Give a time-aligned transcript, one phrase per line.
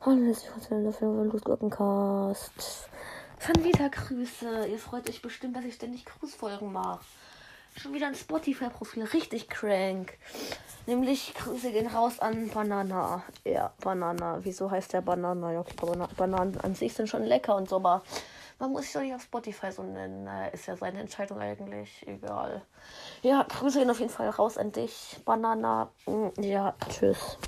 [0.00, 2.88] Hallo, herzlich willkommen zu einer Losgurkencast.
[3.38, 4.66] Schon wieder Grüße.
[4.66, 7.04] Ihr freut euch bestimmt, dass ich ständig Grußfolgen mache.
[7.76, 10.18] Schon wieder ein Spotify-Profil, richtig crank.
[10.86, 13.22] Nämlich Grüße gehen raus an Banana.
[13.44, 14.38] Ja, Banana.
[14.42, 15.52] Wieso heißt der Banana?
[15.52, 18.02] Ja, okay, Banana Bananen an sich sind schon lecker und so, aber
[18.58, 20.28] man muss sich doch nicht auf Spotify so nennen.
[20.52, 22.06] Ist ja seine Entscheidung eigentlich.
[22.06, 22.62] Egal.
[23.24, 25.88] Ja, Grüße gehen auf jeden Fall raus an dich, Banana.
[26.38, 27.38] Ja, tschüss.